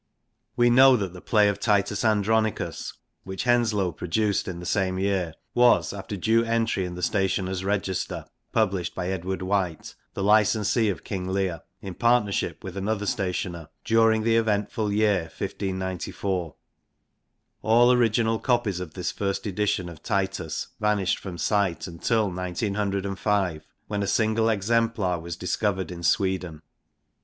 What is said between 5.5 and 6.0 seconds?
was,